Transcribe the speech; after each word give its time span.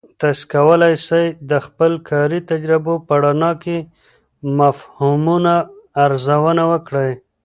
تاسې 0.21 0.43
کولای 0.53 0.93
سئ 1.07 1.25
د 1.51 1.53
خپل 1.65 1.91
کاري 2.09 2.39
تجربو 2.51 2.93
په 3.07 3.13
رڼا 3.23 3.51
کې 3.63 3.77
مفهومونه 4.59 5.53
ارزونه 6.05 6.63
وکړئ. 6.71 7.11